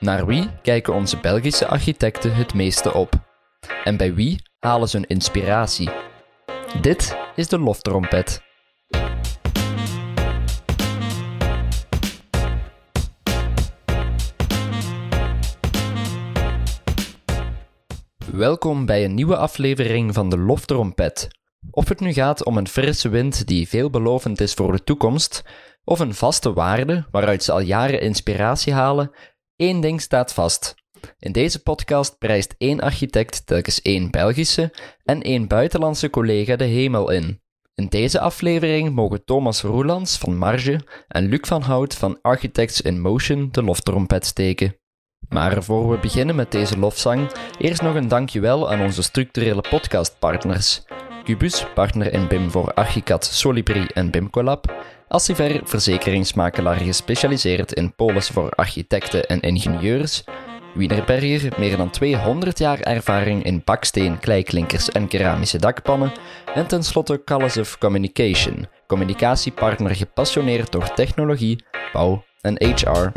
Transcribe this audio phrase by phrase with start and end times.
[0.00, 3.12] Naar wie kijken onze Belgische architecten het meeste op?
[3.84, 5.90] En bij wie halen ze hun inspiratie?
[6.80, 8.42] Dit is de loftrompet.
[18.32, 21.28] Welkom bij een nieuwe aflevering van de Loftrompet.
[21.70, 25.42] Of het nu gaat om een frisse wind die veelbelovend is voor de toekomst,
[25.84, 29.10] of een vaste waarde waaruit ze al jaren inspiratie halen,
[29.60, 30.74] één ding staat vast.
[31.18, 34.72] In deze podcast prijst één architect telkens één Belgische
[35.04, 37.40] en één buitenlandse collega de hemel in.
[37.74, 43.00] In deze aflevering mogen Thomas Roelands van Marge en Luc van Hout van Architects in
[43.00, 44.76] Motion de loftrompet steken.
[45.28, 50.82] Maar voor we beginnen met deze lofzang, eerst nog een dankjewel aan onze structurele podcastpartners.
[51.24, 54.84] Cubus, partner in BIM voor Archicad, Solibri en BIMCollab.
[55.10, 60.24] Assiver, verzekeringsmakelaar gespecialiseerd in polis voor architecten en ingenieurs.
[60.74, 66.12] Wienerberger, meer dan 200 jaar ervaring in baksteen, kleiklinkers en keramische dakpannen.
[66.54, 73.12] En tenslotte Callus Communication, communicatiepartner gepassioneerd door technologie, bouw en HR.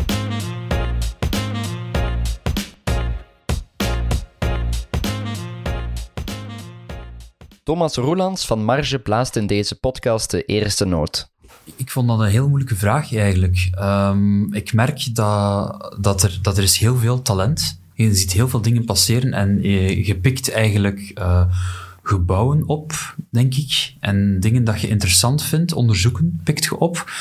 [7.64, 11.33] Thomas Roelands van Marge blaast in deze podcast de eerste noot.
[11.76, 13.70] Ik vond dat een heel moeilijke vraag eigenlijk.
[13.80, 18.50] Um, ik merk dat, dat, er, dat er is heel veel talent Je ziet heel
[18.50, 19.62] veel dingen passeren en
[20.06, 21.44] je, pikt eigenlijk uh,
[22.04, 23.94] gebouwen op, denk ik.
[24.00, 27.12] En dingen dat je interessant vindt, onderzoeken, pikt je op.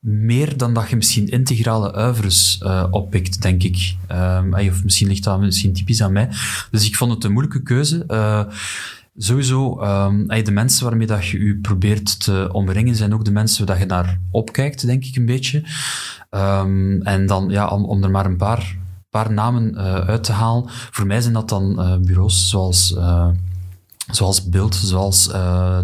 [0.00, 3.96] Meer dan dat je misschien integrale uivers uh, oppikt, denk ik.
[4.12, 6.28] Um, of misschien ligt dat misschien typisch aan mij.
[6.70, 8.04] Dus ik vond het een moeilijke keuze.
[8.08, 8.44] Uh,
[9.20, 13.66] Sowieso, um, de mensen waarmee dat je je probeert te omringen, zijn ook de mensen
[13.66, 15.64] waar je naar opkijkt, denk ik een beetje.
[16.30, 18.76] Um, en dan, ja, om, om er maar een paar,
[19.10, 20.64] paar namen uh, uit te halen.
[20.66, 23.28] Voor mij zijn dat dan uh, bureaus zoals, uh,
[24.10, 25.30] zoals Beeld, zoals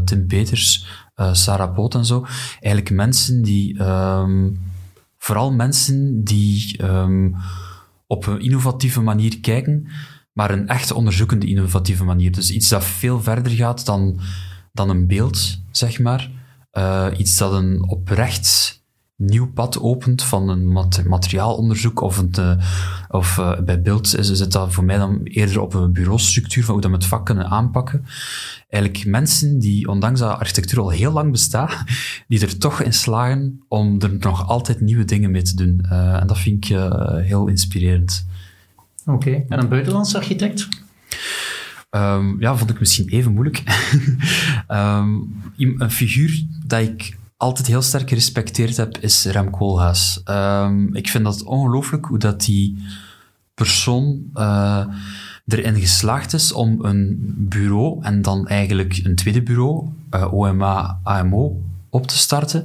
[0.04, 0.86] Tim Peters,
[1.32, 2.26] Sarah Poot en zo.
[2.60, 4.60] Eigenlijk mensen die, um,
[5.18, 6.80] vooral mensen die
[8.06, 9.88] op een innovatieve manier kijken
[10.34, 12.32] maar een echt onderzoekende, innovatieve manier.
[12.32, 14.20] Dus iets dat veel verder gaat dan,
[14.72, 16.30] dan een beeld, zeg maar.
[16.72, 18.82] Uh, iets dat een oprecht
[19.16, 20.72] nieuw pad opent van een
[21.06, 22.52] materiaalonderzoek of, een, uh,
[23.08, 26.72] of uh, bij beeld is, is dat voor mij dan eerder op een bureaustructuur van
[26.72, 28.04] hoe dat we het vak kunnen aanpakken.
[28.68, 31.84] Eigenlijk mensen die, ondanks dat architectuur al heel lang bestaat,
[32.28, 35.80] die er toch in slagen om er nog altijd nieuwe dingen mee te doen.
[35.90, 36.76] en dat vind ik
[37.22, 38.26] heel inspirerend.
[39.06, 40.68] Oké, en een buitenlandse architect?
[41.90, 43.62] Um, ja, vond ik misschien even moeilijk.
[44.68, 50.22] um, een figuur dat ik altijd heel sterk gerespecteerd heb, is Rem Koolhaas.
[50.24, 52.82] Um, ik vind dat ongelooflijk hoe dat die
[53.54, 54.86] persoon uh,
[55.46, 61.00] erin geslaagd is om een bureau en dan eigenlijk een tweede bureau, uh, eh, OMA
[61.02, 62.64] AMO, op te starten.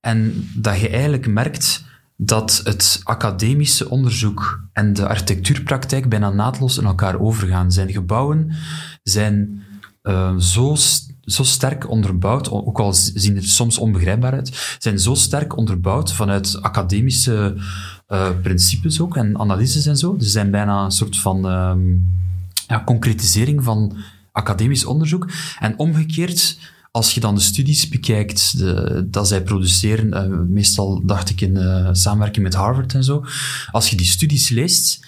[0.00, 1.84] En dat je eigenlijk merkt
[2.16, 7.72] dat het academische onderzoek en de architectuurpraktijk bijna naadloos in elkaar overgaan.
[7.72, 8.52] Zijn gebouwen
[9.02, 9.62] zijn
[10.02, 10.76] uh, zo,
[11.20, 16.62] zo sterk onderbouwd, ook al zien er soms onbegrijpbaar uit, zijn zo sterk onderbouwd vanuit
[16.62, 17.54] academische
[18.08, 20.16] uh, principes ook en analyses en zo.
[20.18, 21.74] Ze zijn bijna een soort van uh,
[22.66, 23.96] ja, concretisering van
[24.32, 25.30] academisch onderzoek.
[25.58, 26.58] En omgekeerd
[26.96, 31.56] als je dan de studies bekijkt de, dat zij produceren, uh, meestal dacht ik in
[31.56, 33.24] uh, samenwerking met Harvard en zo,
[33.70, 35.06] als je die studies leest,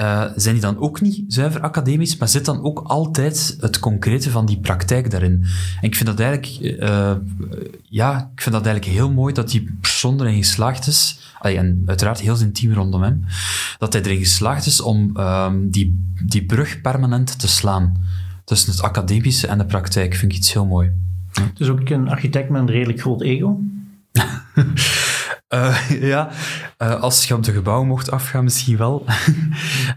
[0.00, 4.30] uh, zijn die dan ook niet zuiver academisch, maar zit dan ook altijd het concrete
[4.30, 5.32] van die praktijk daarin.
[5.80, 6.76] En ik vind dat eigenlijk,
[7.82, 12.20] ja, ik vind dat eigenlijk heel mooi dat die persoon erin geslaagd is, en uiteraard
[12.20, 13.24] heel zijn team rondom hem,
[13.78, 18.06] dat hij erin geslaagd is om um, die, die brug permanent te slaan
[18.44, 20.14] tussen het academische en de praktijk.
[20.14, 20.90] Vind ik iets heel mooi.
[21.54, 23.60] Dus ook een architect met een redelijk groot ego?
[25.48, 26.30] uh, ja,
[26.78, 29.04] uh, als je op de gebouw mocht afgaan, misschien wel.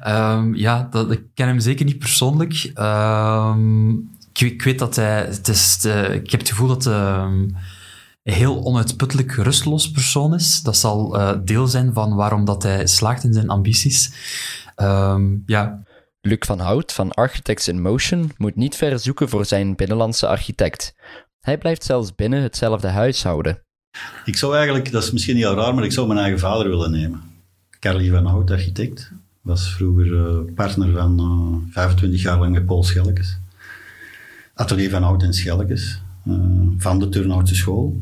[0.07, 2.71] um, ja, dat, ik ken hem zeker niet persoonlijk.
[2.79, 5.25] Um, ik, ik, weet dat hij...
[5.25, 7.55] Het is de, ik heb het gevoel dat hij um,
[8.23, 10.61] een heel onuitputtelijk rustlos persoon is.
[10.61, 14.11] Dat zal uh, deel zijn van waarom dat hij slaagt in zijn ambities.
[15.45, 15.83] ja,
[16.25, 20.95] Luc van Hout van Architects in Motion moet niet ver zoeken voor zijn binnenlandse architect.
[21.45, 23.59] Hij blijft zelfs binnen hetzelfde huishouden.
[24.25, 26.91] Ik zou eigenlijk, dat is misschien heel raar, maar ik zou mijn eigen vader willen
[26.91, 27.21] nemen.
[27.79, 29.11] Carly van Hout, architect.
[29.41, 33.37] Was vroeger uh, partner van uh, eh, 25 jaar lang met Paul Schelkes.
[34.53, 36.01] Atelier van Hout en Schelkes.
[36.27, 36.35] Uh,
[36.77, 38.01] van de Turnhoutse school.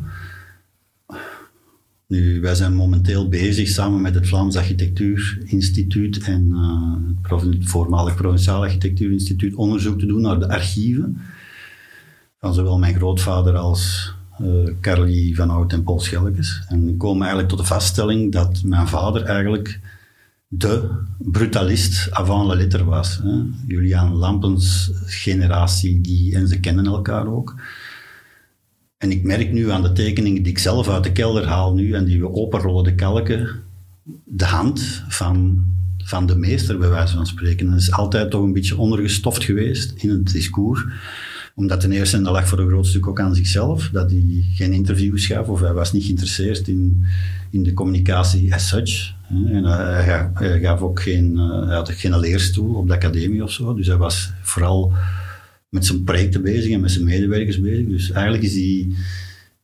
[2.07, 6.49] Nu, wij zijn momenteel bezig samen met het Vlaams Architectuurinstituut en
[7.31, 11.21] uh, het voormalig Provinciaal Architectuurinstituut onderzoek te doen naar de archieven
[12.43, 16.63] van zowel mijn grootvader als uh, Carly van Oud en Paul Schelkes.
[16.67, 19.79] En ik kom eigenlijk tot de vaststelling dat mijn vader eigenlijk
[20.47, 23.19] de brutalist avant la lettre was.
[23.23, 23.41] Hè.
[23.67, 27.55] Julian Lampens generatie, die, en ze kennen elkaar ook.
[28.97, 31.93] En ik merk nu aan de tekeningen die ik zelf uit de kelder haal nu
[31.93, 33.49] en die we openrollen, de kalken,
[34.23, 35.65] de hand van,
[35.97, 37.69] van de meester, bij wijze van spreken.
[37.69, 40.85] dat is altijd toch een beetje ondergestoft geweest in het discours
[41.55, 44.45] omdat ten eerste, en dat lag voor een groot stuk ook aan zichzelf, dat hij
[44.53, 47.03] geen interviews gaf of hij was niet geïnteresseerd in,
[47.49, 49.13] in de communicatie as such.
[49.29, 53.73] En hij, gaf, ook geen, eh, hij had geen leerstoel op de academie of zo,
[53.73, 54.93] dus hij was vooral
[55.69, 57.87] met zijn projecten bezig en met zijn medewerkers bezig.
[57.87, 58.87] Dus eigenlijk is hij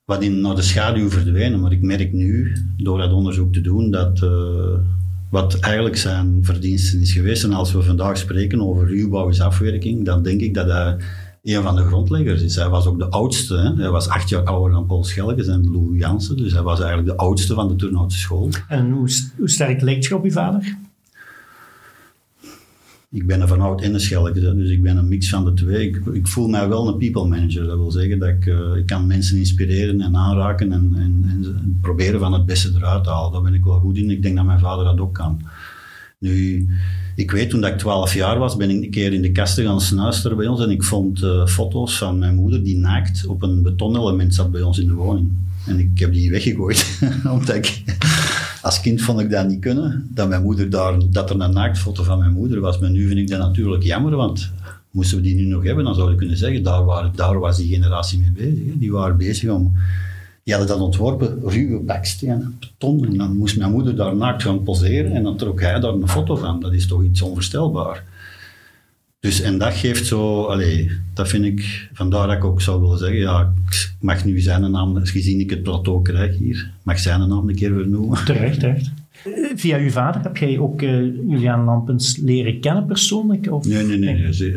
[0.10, 1.60] wat in, naar de schaduw verdwenen.
[1.60, 4.30] Maar ik merk nu, door dat onderzoek te doen, dat uh,
[5.30, 7.44] wat eigenlijk zijn verdiensten is geweest.
[7.44, 10.98] En als we vandaag spreken over ruwbouwsafwerking, dan denk ik dat hij
[11.44, 12.56] een van de grondleggers is.
[12.56, 13.58] Hij was ook de oudste.
[13.58, 13.74] Hè?
[13.76, 16.38] Hij was acht jaar ouder dan Paul Schelkes en Lou Jansen.
[16.38, 18.50] Dus hij was eigenlijk de oudste van de Turnhoutse school.
[18.68, 20.78] En hoe, hoe sterk leek je op je vader?
[23.12, 25.54] Ik ben een van oud in de Schelkes, dus ik ben een mix van de
[25.54, 25.88] twee.
[25.88, 27.66] Ik, ik, voel mij wel een people manager.
[27.66, 31.78] Dat wil zeggen dat ik, uh, ik kan mensen inspireren en aanraken en, en, en,
[31.82, 33.32] proberen van het beste eruit te halen.
[33.32, 34.10] Daar ben ik wel goed in.
[34.10, 35.42] Ik denk dat mijn vader dat ook kan.
[36.20, 36.68] Nu,
[37.16, 39.66] ik weet toen dat ik 12 jaar was, ben ik een keer in de kasten
[39.66, 43.42] gaan snuisteren bij ons en ik vond uh, foto's van mijn moeder die naakt op
[43.42, 45.32] een betonelement zat bij ons in de woning.
[45.68, 47.00] En ik heb die weggegooid,
[47.34, 47.84] omdat ik,
[48.62, 52.04] als kind vond ik dat niet kunnen, dat mijn moeder daar, dat er een naaktfoto
[52.04, 52.80] van mijn moeder was.
[52.80, 54.52] Maar nu vind ik dat natuurlijk jammer, want
[54.92, 57.58] moesten we die nu nog hebben, dan zouden we kunnen zeggen, daar, waren, daar was
[57.58, 58.78] die generatie mee bezig.
[58.78, 59.74] Die waren bezig om
[60.50, 63.06] die hadden dat ontworpen, ruwe bakstenen, beton.
[63.06, 66.08] En dan moest mijn moeder daar naakt gaan poseren en dan trok hij daar een
[66.08, 66.60] foto van.
[66.60, 68.04] Dat is toch iets onvoorstelbaar.
[69.20, 72.98] Dus, en dat geeft zo, allee, dat vind ik, vandaar dat ik ook zou willen
[72.98, 77.28] zeggen, ja, ik mag nu zijn naam, gezien ik het plateau krijg hier, mag zijn
[77.28, 78.26] naam een keer vernoemen.
[78.26, 78.92] Terecht, terecht.
[79.56, 80.90] Via uw vader heb jij ook uh,
[81.28, 83.52] Julian Lampens leren kennen persoonlijk?
[83.52, 83.66] Of?
[83.66, 84.16] Nee, nee, nee.
[84.16, 84.56] nee.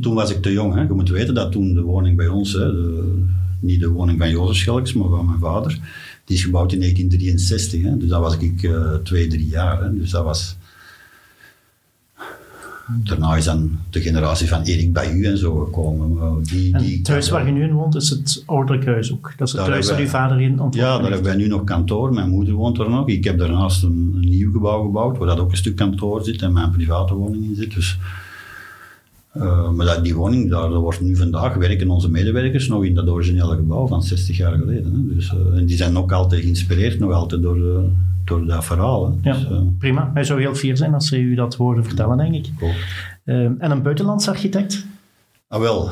[0.00, 0.74] Toen was ik te jong.
[0.74, 0.80] Hè.
[0.80, 3.24] Je moet weten dat toen de woning bij ons, hè, de,
[3.62, 5.78] niet de woning van Jozef Schelks, maar van mijn vader.
[6.24, 9.82] Die is gebouwd in 1963, hè, dus dat was ik uh, twee, drie jaar.
[9.82, 10.56] Hè, dus dat was...
[13.04, 16.42] Daarna is dan de generatie van Erik Bayou en zo gekomen.
[16.42, 19.32] Die, die thuis waar je nu in woont, is het ouderlijk huis ook?
[19.36, 21.64] Dat is het thuis waar uw vader in ontwikkeld Ja, daar hebben wij nu nog
[21.64, 22.12] kantoor.
[22.12, 23.08] Mijn moeder woont er nog.
[23.08, 26.42] Ik heb daarnaast een, een nieuw gebouw gebouwd, waar dat ook een stuk kantoor zit
[26.42, 27.74] en mijn private woning in zit.
[27.74, 27.98] Dus
[29.36, 33.08] uh, maar dat, die woning, daar, wordt nu vandaag, werken onze medewerkers nog in dat
[33.08, 34.92] originele gebouw van 60 jaar geleden.
[34.92, 35.14] Hè.
[35.14, 37.78] Dus, uh, en die zijn ook altijd geïnspireerd, nog altijd door, uh,
[38.24, 39.06] door dat verhaal.
[39.06, 39.30] Hè.
[39.30, 39.46] Ja, dus,
[39.78, 40.10] prima.
[40.14, 42.50] Hij zou heel fier zijn als ze u dat horen vertellen, denk ik.
[43.24, 44.86] en een buitenlands architect?
[45.48, 45.90] Ah, wel.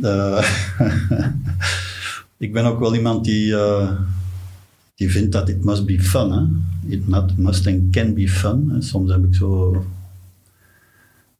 [2.46, 3.54] ik ben ook wel iemand die,
[4.94, 6.30] die vindt dat it must be fun.
[6.30, 6.42] Hè.
[6.88, 8.76] It must and can be fun.
[8.78, 9.82] Soms heb ik zo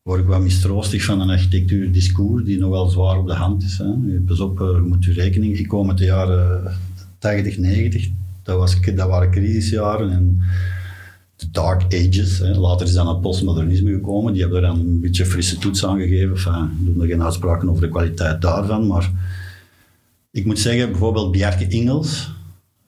[0.02, 3.78] word ik wat mistroostig van een architectuurdiscours die nog wel zwaar op de hand is.
[3.78, 4.20] Hè.
[4.26, 6.72] Pas op, je moet u rekening, ik kom uit de jaren
[7.18, 8.08] 80, 90,
[8.42, 10.40] dat, was, dat waren crisisjaren en
[11.36, 12.38] de dark ages.
[12.38, 12.54] Hè.
[12.54, 15.98] Later is dan het postmodernisme gekomen, die hebben er dan een beetje frisse toets aan
[15.98, 16.30] gegeven.
[16.30, 19.10] Enfin, doe nog geen uitspraken over de kwaliteit daarvan, maar
[20.30, 22.30] ik moet zeggen, bijvoorbeeld Bjarke Ingels,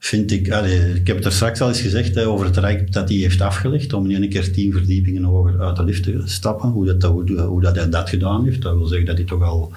[0.05, 0.47] vind ik,
[0.95, 3.41] ik heb het er straks al eens gezegd hè, over het rijk dat hij heeft
[3.41, 6.69] afgelegd om in een keer tien verdiepingen hoger uit de lift te stappen.
[6.69, 9.71] Hoe, dat, hoe, dat hij dat gedaan heeft, dat wil zeggen dat hij toch al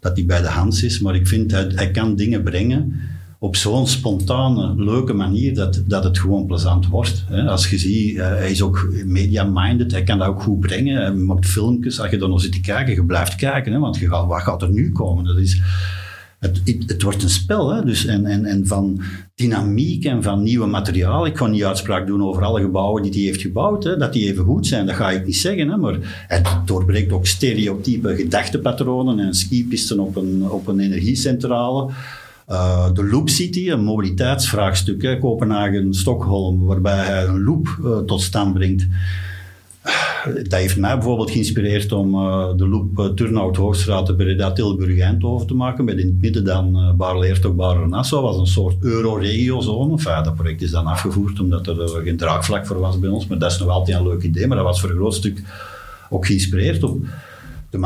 [0.00, 1.00] dat hij bij de hand is.
[1.00, 3.00] Maar ik vind hij, hij kan dingen brengen
[3.38, 7.24] op zo'n spontane, leuke manier dat, dat het gewoon plezant wordt.
[7.28, 7.42] Hè.
[7.42, 10.96] Als je ziet, eh, hij is ook media-minded, hij kan dat ook goed brengen.
[10.96, 13.96] Hij maakt filmpjes, als je dan nog zit te kijken, je blijft kijken, hè, want
[13.96, 15.24] je gaat, wat gaat er nu komen?
[15.24, 15.62] Dat is,
[16.44, 17.84] het, het, wordt een spel, hè?
[17.84, 19.00] Dus en, en, en van
[19.34, 21.26] dynamiek en van nieuwe materiaal.
[21.26, 23.96] Ik ga niet uitspraak doen over alle gebouwen die hij heeft gebouwd, hè?
[23.96, 25.68] dat die even goed zijn, dat ga ik niet zeggen.
[25.68, 25.76] Hè?
[25.76, 31.90] Maar het doorbreekt ook stereotype gedachtepatronen en skipisten op een, op een energiecentrale.
[32.48, 35.18] Uh, de Loop City, een mobiliteitsvraagstuk, hè?
[35.18, 38.86] Kopenhagen, Stockholm, waarbij hij een loop uh, tot stand brengt
[40.24, 44.98] dat heeft mij bijvoorbeeld geïnspireerd om uh, de loop uh, Turnhout Hoogstraat de Breda Tilburg
[44.98, 45.84] Eindhoven te maken.
[45.84, 50.02] Met in het midden dan uh, Baarle-Hertog Baarle-Nassau was een soort euro-regio-zone.
[50.02, 53.26] Dat project is dan afgevoerd omdat er geen draagvlak voor was bij ons.
[53.26, 54.46] Maar dat is nog altijd een leuk idee.
[54.46, 55.42] Maar dat was voor een groot stuk
[56.10, 57.04] ook geïnspireerd op
[57.70, 57.78] de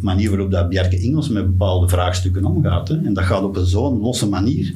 [0.00, 2.88] manier, waarop dat Bjerke Ingels met bepaalde vraagstukken omgaat.
[2.88, 2.94] Hè.
[3.04, 4.74] En dat gaat op zo'n losse manier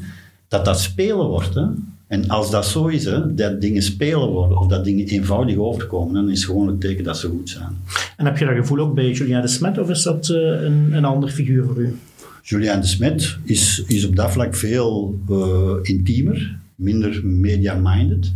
[0.49, 1.55] dat dat spelen wordt.
[1.55, 1.65] Hè.
[2.07, 6.15] En als dat zo is, hè, dat dingen spelen worden of dat dingen eenvoudig overkomen,
[6.15, 7.77] dan is het gewoon het teken dat ze goed zijn.
[8.17, 10.89] En heb je dat gevoel ook bij Julien de Smet of is dat uh, een,
[10.93, 11.99] een ander figuur voor u?
[12.43, 18.33] Julien de Smet is, is op dat vlak veel uh, intiemer, minder media-minded.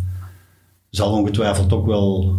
[0.91, 2.37] Zal ongetwijfeld ook wel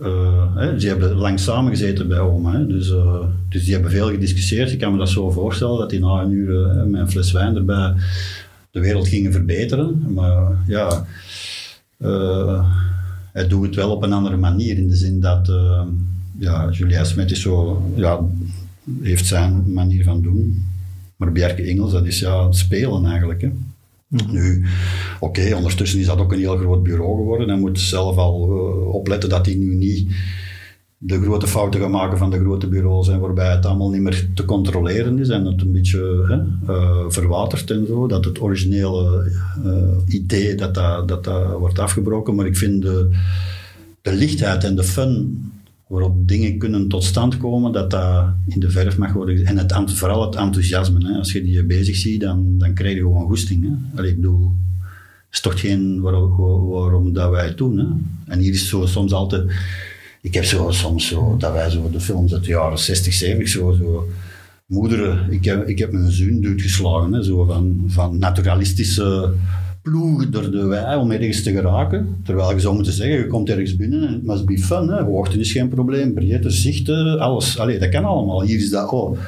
[0.00, 4.10] uh, hè, ze hebben lang samengezeten bij oma, hè, dus, uh, dus die hebben veel
[4.10, 4.72] gediscussieerd.
[4.72, 7.56] Ik kan me dat zo voorstellen dat die na een uur met een fles wijn
[7.56, 7.94] erbij
[8.70, 10.12] de wereld gingen verbeteren.
[10.12, 11.06] Maar ja,
[13.32, 14.78] hij doet het wel op een andere manier.
[14.78, 15.50] In de zin dat
[16.38, 18.20] ja, Julia Smet is zo, ja,
[19.02, 20.64] heeft zijn manier van doen.
[21.16, 23.40] Maar Bjerke Engels, dat is ja, spelen eigenlijk.
[23.40, 23.50] Hè.
[24.10, 24.32] Mhm.
[24.32, 24.64] Nu,
[25.20, 27.48] oké, ondertussen is dat ook een heel groot bureau geworden.
[27.48, 30.12] Hij moet zelf al uh, opletten dat hij nu niet
[31.02, 34.28] de grote fouten gaat maken van de grote bureaus en waarbij het allemaal niet meer
[34.34, 38.06] te controleren is en het een beetje hè, uh, verwatert en zo.
[38.06, 39.30] Dat het originele
[39.64, 42.34] uh, idee dat dat, dat dat wordt afgebroken.
[42.34, 43.16] Maar ik vind de,
[44.02, 45.44] de lichtheid en de fun
[45.86, 49.44] waarop dingen kunnen tot stand komen, dat dat in de verf mag worden.
[49.44, 51.12] En het, vooral het enthousiasme.
[51.12, 51.18] Hè.
[51.18, 53.62] Als je die bezig ziet, dan, dan krijg je gewoon goesting.
[53.62, 53.98] Hè.
[53.98, 54.52] Allee, ik bedoel,
[55.30, 56.36] is toch geen waarom,
[56.68, 57.78] waarom dat wij het doen.
[57.78, 57.86] Hè.
[58.32, 59.52] En hier is zo soms altijd...
[60.20, 63.48] Ik heb zo, soms zo, dat wij zo de films uit de jaren 60, 70,
[63.48, 64.08] zo, zo
[64.66, 69.32] moederen, ik heb, ik heb mijn zoon doodgeslagen, hè, zo van, van naturalistische
[69.82, 72.16] ploegen door de wei om ergens te geraken.
[72.24, 74.88] Terwijl je zou moeten zeggen, je komt ergens binnen en het must be fun.
[74.88, 75.38] Hè.
[75.38, 77.58] Is geen probleem, breedte, zichten, alles.
[77.58, 78.42] Allee, dat kan allemaal.
[78.42, 79.18] Hier is dat, oh,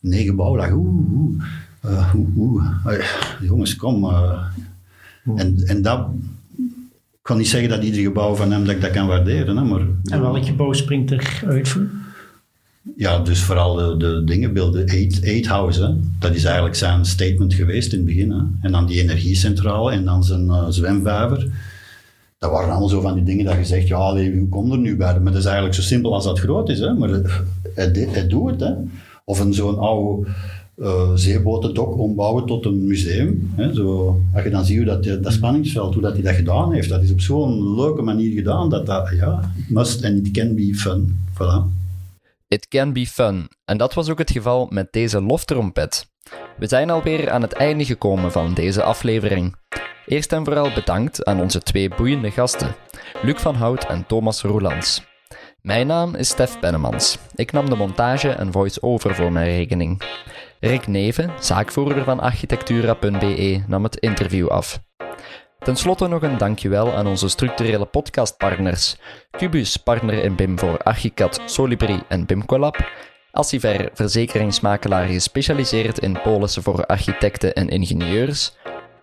[0.00, 1.42] negen bouwlag, oeh, oeh.
[1.84, 3.04] Uh, oeh, oeh.
[3.40, 4.04] jongens, kom.
[4.04, 4.42] Uh.
[5.36, 6.08] En, en dat...
[7.28, 9.56] Ik kan niet zeggen dat ieder gebouw van hem dat ik dat kan waarderen.
[9.56, 11.86] Hè, maar, en welk gebouw springt er uit voor
[12.96, 14.86] ja, dus vooral de, de dingen beelden.
[14.86, 15.94] Eight, eight House, hè.
[16.18, 18.30] dat is eigenlijk zijn statement geweest in het begin.
[18.30, 18.40] Hè.
[18.60, 21.50] En dan die energiecentrale en dan zijn uh, zwemvijver.
[22.38, 24.96] Dat waren allemaal zo van die dingen dat je zegt, ja, hoe komt er nu
[24.96, 25.20] bij?
[25.20, 26.78] Maar dat is eigenlijk zo simpel als dat groot is.
[26.78, 26.94] Hè.
[26.94, 27.08] Maar
[27.74, 28.60] het, het, doet het.
[28.60, 28.72] Hè.
[29.24, 30.28] Of een zo'n oude
[30.80, 33.52] uh, zeebotendok ombouwen tot een museum.
[33.54, 33.74] Hè.
[33.74, 36.88] Zo, als je dan ziet hoe dat, dat spanningsveld, hoe dat hij dat gedaan heeft,
[36.88, 40.74] dat is op zo'n leuke manier gedaan dat dat, ja, must and it can be
[40.74, 41.18] fun.
[41.32, 41.76] Voilà.
[42.48, 43.48] It can be fun.
[43.64, 46.08] En dat was ook het geval met deze loftrompet.
[46.58, 49.54] We zijn alweer aan het einde gekomen van deze aflevering.
[50.06, 52.74] Eerst en vooral bedankt aan onze twee boeiende gasten,
[53.22, 55.07] Luc van Hout en Thomas Roelands.
[55.68, 57.18] Mijn naam is Stef Bennemans.
[57.34, 60.02] Ik nam de montage en voice-over voor mijn rekening.
[60.60, 64.80] Rick Neven, zaakvoerder van architectura.be, nam het interview af.
[65.58, 68.96] Ten slotte nog een dankjewel aan onze structurele podcastpartners.
[69.30, 72.90] Cubus, partner in BIM voor Archicad, Solibri en BIMCollab.
[73.30, 78.56] Assiver, verzekeringsmakelaar gespecialiseerd in polissen voor architecten en ingenieurs.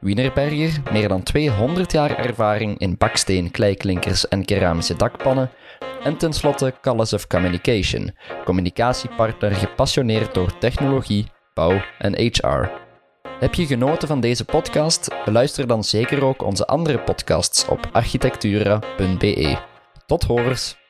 [0.05, 5.51] Wienerberger, meer dan 200 jaar ervaring in baksteen, kleiklinkers en keramische dakpannen.
[6.03, 12.69] En tenslotte Callis of Communication, communicatiepartner gepassioneerd door technologie, bouw en HR.
[13.39, 15.09] Heb je genoten van deze podcast?
[15.24, 19.57] Beluister dan zeker ook onze andere podcasts op architectura.be.
[20.05, 20.84] Tot horens!